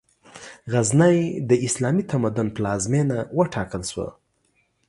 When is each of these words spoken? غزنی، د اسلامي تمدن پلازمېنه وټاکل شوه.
غزنی، 0.71 1.19
د 1.49 1.51
اسلامي 1.67 2.03
تمدن 2.11 2.47
پلازمېنه 2.55 3.17
وټاکل 3.37 3.81
شوه. 3.91 4.09